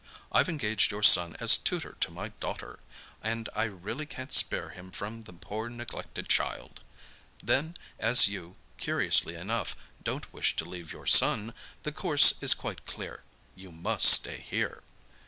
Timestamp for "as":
1.39-1.57, 7.99-8.27